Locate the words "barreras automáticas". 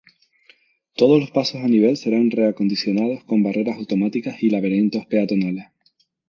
3.43-4.41